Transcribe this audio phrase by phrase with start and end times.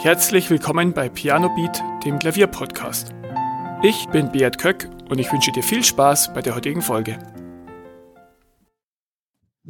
[0.00, 3.12] Herzlich willkommen bei Piano Beat, dem Klavierpodcast.
[3.82, 7.18] Ich bin Beat Köck und ich wünsche dir viel Spaß bei der heutigen Folge.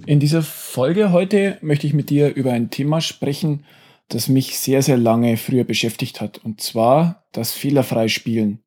[0.04, 3.64] In dieser Folge heute möchte ich mit dir über ein Thema sprechen,
[4.08, 8.62] das mich sehr, sehr lange früher beschäftigt hat, und zwar das fehlerfrei Spielen.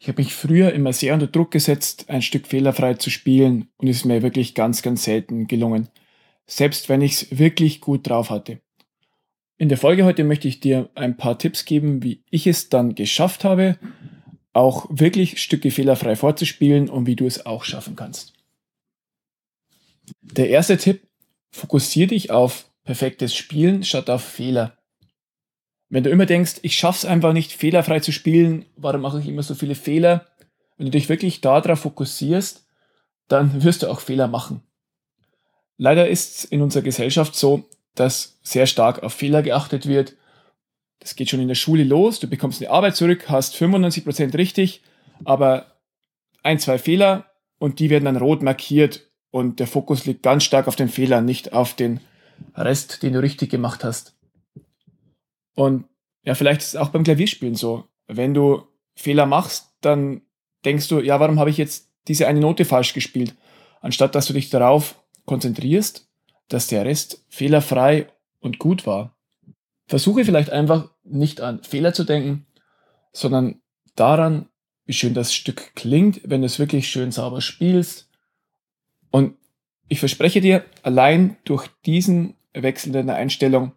[0.00, 3.86] Ich habe mich früher immer sehr unter Druck gesetzt, ein Stück fehlerfrei zu spielen und
[3.86, 5.88] es ist mir wirklich ganz, ganz selten gelungen.
[6.46, 8.60] Selbst wenn ich es wirklich gut drauf hatte.
[9.60, 12.94] In der Folge heute möchte ich dir ein paar Tipps geben, wie ich es dann
[12.94, 13.78] geschafft habe,
[14.54, 18.32] auch wirklich Stücke fehlerfrei vorzuspielen und wie du es auch schaffen kannst.
[20.22, 21.06] Der erste Tipp,
[21.50, 24.78] fokussiere dich auf perfektes Spielen statt auf Fehler.
[25.90, 29.42] Wenn du immer denkst, ich schaff's einfach nicht fehlerfrei zu spielen, warum mache ich immer
[29.42, 30.26] so viele Fehler?
[30.78, 32.66] Wenn du dich wirklich darauf fokussierst,
[33.28, 34.62] dann wirst du auch Fehler machen.
[35.76, 40.16] Leider ist es in unserer Gesellschaft so, dass sehr stark auf Fehler geachtet wird.
[41.00, 42.20] Das geht schon in der Schule los.
[42.20, 44.82] Du bekommst eine Arbeit zurück, hast 95% richtig,
[45.24, 45.78] aber
[46.42, 47.26] ein, zwei Fehler
[47.58, 51.24] und die werden dann rot markiert und der Fokus liegt ganz stark auf den Fehlern,
[51.24, 52.00] nicht auf den
[52.54, 54.16] Rest, den du richtig gemacht hast.
[55.54, 55.84] Und
[56.22, 57.84] ja, vielleicht ist es auch beim Klavierspielen so.
[58.06, 60.22] Wenn du Fehler machst, dann
[60.64, 63.34] denkst du, ja, warum habe ich jetzt diese eine Note falsch gespielt?
[63.80, 66.09] Anstatt dass du dich darauf konzentrierst
[66.50, 68.08] dass der Rest fehlerfrei
[68.40, 69.16] und gut war.
[69.86, 72.44] Versuche vielleicht einfach nicht an Fehler zu denken,
[73.12, 73.60] sondern
[73.96, 74.48] daran,
[74.84, 78.10] wie schön das Stück klingt, wenn du es wirklich schön sauber spielst.
[79.10, 79.36] Und
[79.88, 83.72] ich verspreche dir, allein durch diesen Wechsel deiner Einstellung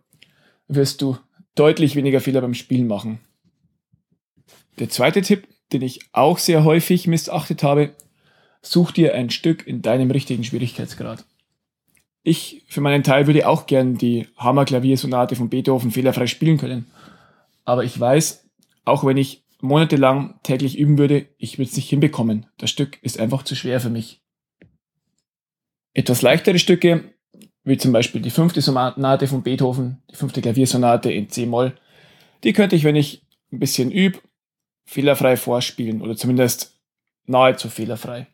[0.67, 1.17] wirst du
[1.55, 3.19] deutlich weniger Fehler beim Spielen machen.
[4.80, 7.95] Der zweite Tipp, den ich auch sehr häufig missachtet habe,
[8.63, 11.25] such dir ein Stück in deinem richtigen Schwierigkeitsgrad.
[12.23, 16.87] Ich für meinen Teil würde auch gern die Hammerklaviersonate von Beethoven fehlerfrei spielen können.
[17.65, 18.49] Aber ich weiß,
[18.86, 22.48] auch wenn ich monatelang täglich üben würde, ich würde es nicht hinbekommen.
[22.58, 24.21] Das Stück ist einfach zu schwer für mich.
[25.93, 27.14] Etwas leichtere Stücke,
[27.64, 31.77] wie zum Beispiel die fünfte Sonate von Beethoven, die fünfte Klaviersonate in C-Moll,
[32.43, 34.19] die könnte ich, wenn ich ein bisschen übe,
[34.86, 36.77] fehlerfrei vorspielen oder zumindest
[37.25, 38.27] nahezu fehlerfrei.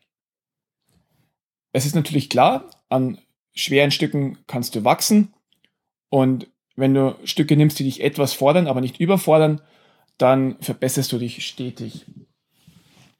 [1.72, 3.18] Es ist natürlich klar, an
[3.54, 5.34] schweren Stücken kannst du wachsen.
[6.08, 9.60] Und wenn du Stücke nimmst, die dich etwas fordern, aber nicht überfordern,
[10.18, 12.06] dann verbesserst du dich stetig.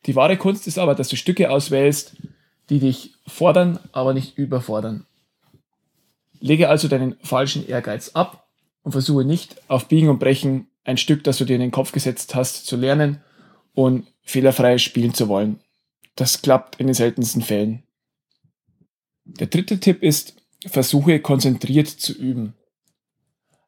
[0.06, 2.16] Die wahre Kunst ist aber, dass du Stücke auswählst,
[2.68, 5.06] die dich fordern, aber nicht überfordern.
[6.40, 8.48] Lege also deinen falschen Ehrgeiz ab
[8.82, 11.92] und versuche nicht auf Biegen und Brechen ein Stück, das du dir in den Kopf
[11.92, 13.22] gesetzt hast, zu lernen
[13.74, 15.60] und fehlerfrei spielen zu wollen.
[16.16, 17.82] Das klappt in den seltensten Fällen.
[19.38, 20.36] Der dritte Tipp ist,
[20.66, 22.54] versuche konzentriert zu üben.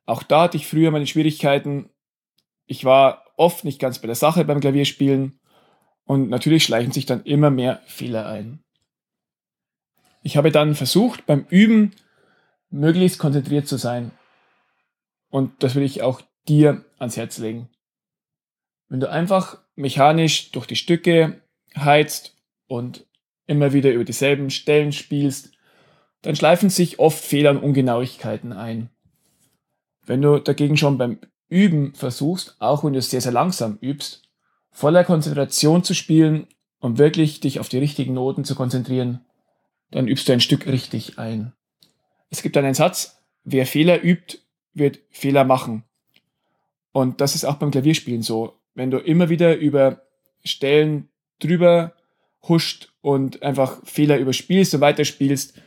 [0.05, 1.89] Auch da hatte ich früher meine Schwierigkeiten.
[2.67, 5.39] Ich war oft nicht ganz bei der Sache beim Klavierspielen
[6.05, 8.63] und natürlich schleichen sich dann immer mehr Fehler ein.
[10.23, 11.93] Ich habe dann versucht, beim Üben
[12.71, 14.13] möglichst konzentriert zu sein.
[15.31, 17.69] Und das will ich auch dir ans Herz legen.
[18.89, 21.41] Wenn du einfach mechanisch durch die Stücke
[21.77, 22.37] heizt
[22.67, 23.07] und
[23.47, 25.52] immer wieder über dieselben Stellen spielst,
[26.23, 28.89] dann schleifen sich oft Fehler und Ungenauigkeiten ein.
[30.05, 31.19] Wenn du dagegen schon beim
[31.49, 34.23] Üben versuchst, auch wenn du sehr, sehr langsam übst,
[34.71, 36.47] voller Konzentration zu spielen
[36.81, 39.25] und wirklich dich auf die richtigen Noten zu konzentrieren,
[39.91, 41.53] dann übst du ein Stück richtig ein.
[42.31, 44.39] Es gibt einen Satz, wer Fehler übt,
[44.73, 45.85] wird Fehler machen.
[46.93, 48.59] Und das ist auch beim Klavierspielen so.
[48.75, 50.03] Wenn du immer wieder über
[50.45, 51.09] Stellen
[51.41, 51.95] drüber
[52.49, 55.61] huscht und einfach Fehler überspielst und weiterspielst,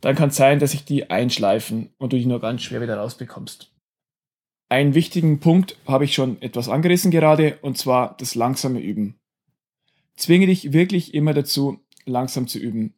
[0.00, 2.96] dann kann es sein, dass sich die einschleifen und du die nur ganz schwer wieder
[2.96, 3.72] rausbekommst.
[4.68, 9.18] Einen wichtigen Punkt habe ich schon etwas angerissen gerade, und zwar das langsame Üben.
[10.16, 12.94] Zwinge dich wirklich immer dazu, langsam zu üben.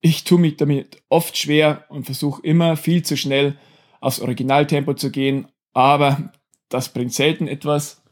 [0.00, 3.56] Ich tue mich damit oft schwer und versuche immer viel zu schnell
[4.00, 6.32] aufs Originaltempo zu gehen, aber
[6.68, 8.02] das bringt selten etwas.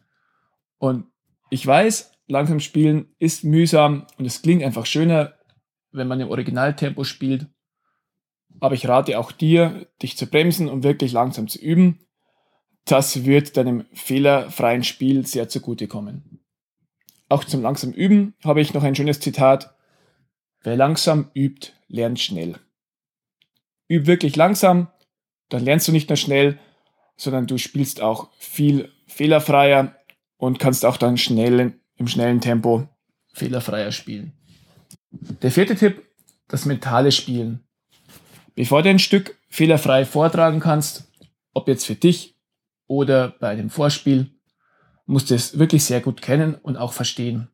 [0.79, 1.06] Und
[1.50, 5.35] ich weiß, langsam spielen ist mühsam und es klingt einfach schöner,
[5.91, 7.47] wenn man im Originaltempo spielt.
[8.61, 12.01] Aber ich rate auch dir, dich zu bremsen und wirklich langsam zu üben.
[12.85, 16.41] Das wird deinem fehlerfreien Spiel sehr zugutekommen.
[17.29, 19.75] Auch zum langsamen Üben habe ich noch ein schönes Zitat.
[20.62, 22.59] Wer langsam übt, lernt schnell.
[23.89, 24.89] Üb wirklich langsam,
[25.49, 26.59] dann lernst du nicht nur schnell,
[27.17, 29.97] sondern du spielst auch viel fehlerfreier
[30.37, 32.89] und kannst auch dann schnell im schnellen Tempo
[33.33, 34.33] fehlerfreier spielen.
[35.43, 36.03] Der vierte Tipp,
[36.49, 37.65] das mentale Spielen.
[38.55, 41.11] Bevor du ein Stück fehlerfrei vortragen kannst,
[41.53, 42.37] ob jetzt für dich
[42.87, 44.31] oder bei dem Vorspiel,
[45.06, 47.49] musst du es wirklich sehr gut kennen und auch verstehen.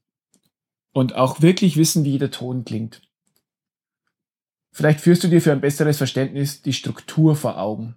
[0.92, 3.02] Und auch wirklich wissen, wie jeder Ton klingt.
[4.72, 7.96] Vielleicht führst du dir für ein besseres Verständnis die Struktur vor Augen.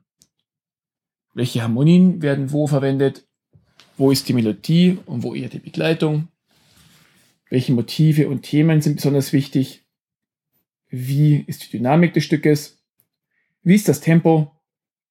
[1.33, 3.27] Welche Harmonien werden wo verwendet?
[3.97, 6.29] Wo ist die Melodie und wo eher die Begleitung?
[7.49, 9.85] Welche Motive und Themen sind besonders wichtig?
[10.89, 12.82] Wie ist die Dynamik des Stückes?
[13.63, 14.51] Wie ist das Tempo?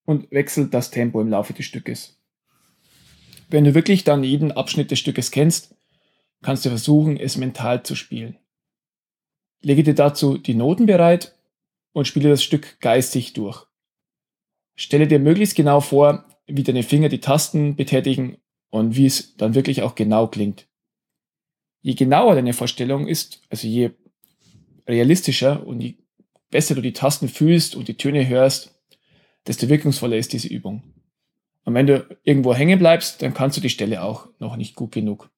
[0.04, 2.20] Und wechselt das Tempo im Laufe des Stückes?
[3.49, 5.75] Wenn du wirklich dann jeden Abschnitt des Stückes kennst,
[6.43, 8.37] kannst du versuchen, es mental zu spielen.
[9.62, 11.34] Lege dir dazu die Noten bereit
[11.93, 13.66] und spiele das Stück geistig durch.
[14.75, 18.38] Stelle dir möglichst genau vor, wie deine Finger die Tasten betätigen
[18.70, 20.66] und wie es dann wirklich auch genau klingt.
[21.81, 23.90] Je genauer deine Vorstellung ist, also je
[24.87, 25.94] realistischer und je
[26.52, 28.78] besser du die Tasten fühlst und die Töne hörst,
[29.49, 30.84] desto wirkungsvoller ist diese Übung.
[31.64, 34.93] Und wenn du irgendwo hängen bleibst, dann kannst du die Stelle auch noch nicht gut
[34.93, 35.31] genug.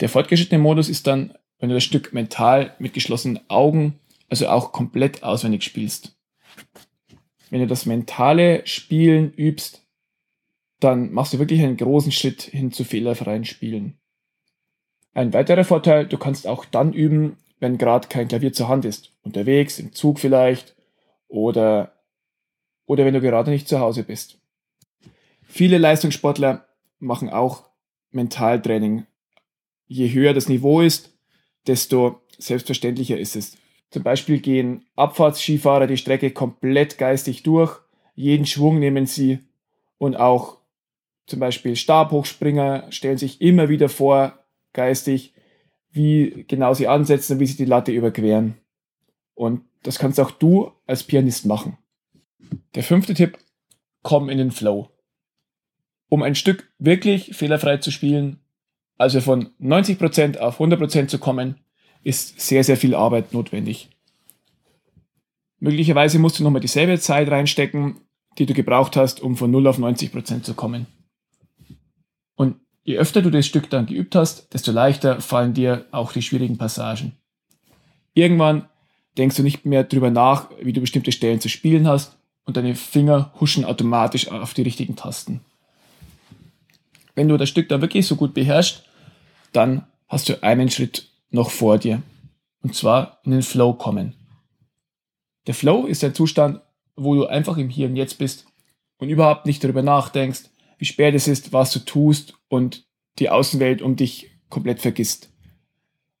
[0.00, 4.72] Der fortgeschrittene Modus ist dann, wenn du das Stück mental mit geschlossenen Augen, also auch
[4.72, 6.16] komplett auswendig spielst.
[7.50, 9.86] Wenn du das mentale Spielen übst,
[10.78, 13.98] dann machst du wirklich einen großen Schritt hin zu fehlerfreien Spielen.
[15.12, 19.12] Ein weiterer Vorteil, du kannst auch dann üben, wenn gerade kein Klavier zur Hand ist.
[19.22, 20.74] Unterwegs, im Zug vielleicht
[21.28, 21.92] oder,
[22.86, 24.38] oder wenn du gerade nicht zu Hause bist.
[25.42, 26.66] Viele Leistungssportler
[26.98, 27.68] machen auch
[28.10, 29.06] Mentaltraining.
[29.86, 31.16] Je höher das Niveau ist,
[31.66, 33.56] desto selbstverständlicher ist es.
[33.90, 37.80] Zum Beispiel gehen Abfahrtsskifahrer die Strecke komplett geistig durch,
[38.14, 39.40] jeden Schwung nehmen sie
[39.98, 40.58] und auch
[41.26, 44.38] zum Beispiel Stabhochspringer stellen sich immer wieder vor,
[44.72, 45.32] geistig,
[45.92, 48.54] wie genau sie ansetzen und wie sie die Latte überqueren.
[49.34, 51.78] Und das kannst auch du als Pianist machen.
[52.74, 53.38] Der fünfte Tipp,
[54.02, 54.90] komm in den Flow.
[56.08, 58.40] Um ein Stück wirklich fehlerfrei zu spielen,
[58.98, 61.60] also von 90% auf 100% zu kommen,
[62.02, 63.90] ist sehr, sehr viel Arbeit notwendig.
[65.58, 68.00] Möglicherweise musst du nochmal dieselbe Zeit reinstecken,
[68.38, 70.86] die du gebraucht hast, um von 0 auf 90% zu kommen.
[72.90, 76.58] Je öfter du das Stück dann geübt hast, desto leichter fallen dir auch die schwierigen
[76.58, 77.12] Passagen.
[78.14, 78.68] Irgendwann
[79.16, 82.74] denkst du nicht mehr drüber nach, wie du bestimmte Stellen zu spielen hast und deine
[82.74, 85.40] Finger huschen automatisch auf die richtigen Tasten.
[87.14, 88.82] Wenn du das Stück dann wirklich so gut beherrschst,
[89.52, 92.02] dann hast du einen Schritt noch vor dir.
[92.60, 94.14] Und zwar in den Flow kommen.
[95.46, 96.60] Der Flow ist ein Zustand,
[96.96, 98.46] wo du einfach im Hier und Jetzt bist
[98.98, 102.86] und überhaupt nicht darüber nachdenkst, wie spät es ist, was du tust und
[103.18, 105.30] die Außenwelt um dich komplett vergisst.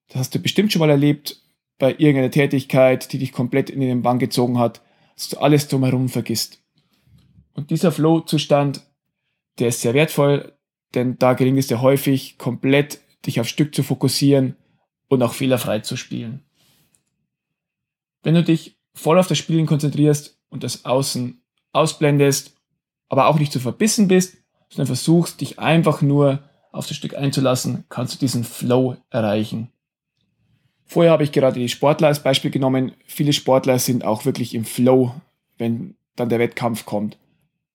[0.08, 1.42] Das hast du bestimmt schon mal erlebt
[1.78, 4.82] bei irgendeiner Tätigkeit, die dich komplett in den Bann gezogen hat,
[5.16, 6.62] dass du alles drumherum vergisst.
[7.54, 8.82] Und dieser Flow-Zustand,
[9.58, 10.52] der ist sehr wertvoll,
[10.94, 14.56] denn da gelingt es dir häufig, komplett dich auf Stück zu fokussieren
[15.08, 16.44] und auch fehlerfrei zu spielen.
[18.22, 21.42] Wenn du dich voll auf das Spielen konzentrierst und das Außen
[21.72, 22.56] ausblendest,
[23.08, 24.39] aber auch nicht zu verbissen bist,
[24.70, 26.40] sondern versuchst, dich einfach nur
[26.72, 29.70] auf das Stück einzulassen, kannst du diesen Flow erreichen.
[30.86, 32.92] Vorher habe ich gerade die Sportler als Beispiel genommen.
[33.06, 35.14] Viele Sportler sind auch wirklich im Flow,
[35.58, 37.18] wenn dann der Wettkampf kommt.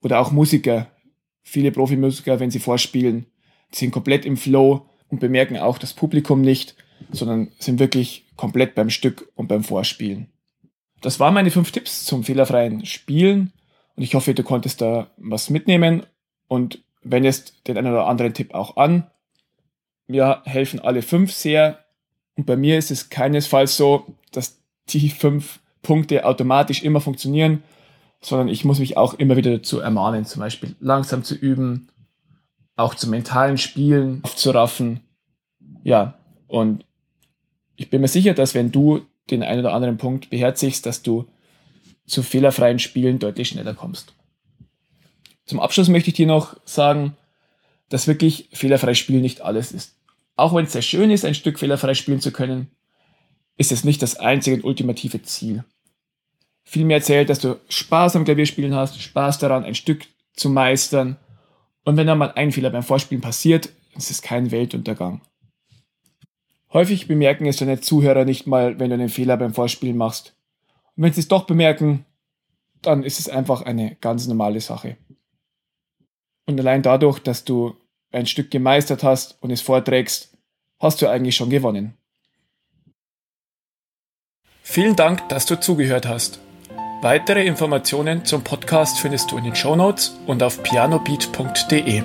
[0.02, 0.88] Oder auch Musiker.
[1.42, 3.28] Viele Profimusiker, wenn sie vorspielen,
[3.72, 6.76] sind komplett im Flow und bemerken auch das Publikum nicht,
[7.12, 10.28] sondern sind wirklich komplett beim Stück und beim Vorspielen.
[11.02, 13.54] Das waren meine fünf Tipps zum fehlerfreien Spielen
[13.96, 16.06] und ich hoffe, du konntest da was mitnehmen
[16.48, 19.10] und wendest den einen oder anderen Tipp auch an.
[20.08, 21.86] Mir helfen alle fünf sehr
[22.36, 24.60] und bei mir ist es keinesfalls so, dass
[24.90, 27.64] die fünf Punkte automatisch immer funktionieren,
[28.22, 31.90] sondern ich muss mich auch immer wieder dazu ermahnen, zum Beispiel langsam zu üben,
[32.76, 35.02] auch zum mentalen Spielen aufzuraffen.
[35.84, 36.16] Ja,
[36.48, 36.86] und
[37.76, 41.26] ich bin mir sicher, dass wenn du den einen oder anderen Punkt beherzigst, dass du
[42.06, 44.14] zu fehlerfreien Spielen deutlich schneller kommst.
[45.46, 47.16] Zum Abschluss möchte ich dir noch sagen,
[47.90, 49.96] dass wirklich fehlerfrei Spielen nicht alles ist.
[50.36, 52.72] Auch wenn es sehr schön ist, ein Stück fehlerfrei spielen zu können,
[53.58, 55.64] ist es nicht das einzige und ultimative Ziel.
[56.64, 61.18] Vielmehr zählt, dass du Spaß am Klavierspielen hast, Spaß daran, ein Stück zu meistern.
[61.86, 65.22] Und wenn dann mal ein Fehler beim Vorspielen passiert, ist es kein Weltuntergang.
[66.74, 70.36] Häufig bemerken es deine Zuhörer nicht mal, wenn du einen Fehler beim Vorspielen machst.
[70.98, 72.04] Und wenn sie es doch bemerken,
[72.82, 74.98] dann ist es einfach eine ganz normale Sache.
[76.46, 77.76] Und allein dadurch, dass du
[78.12, 80.38] ein Stück gemeistert hast und es vorträgst,
[80.80, 81.98] hast du eigentlich schon gewonnen.
[84.62, 86.40] Vielen Dank, dass du zugehört hast.
[87.02, 92.02] Weitere Informationen zum Podcast findest du in den Shownotes und auf pianobeat.de.